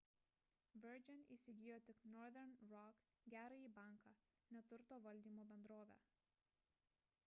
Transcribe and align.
virgin 0.85 1.19
įsigijo 1.35 1.75
tik 1.89 2.01
northern 2.15 2.55
rock 2.71 3.05
gerąjį 3.35 3.71
banką 3.77 4.13
ne 4.57 4.63
turto 4.73 4.99
valdymo 5.09 5.45
bendrovę 5.53 6.01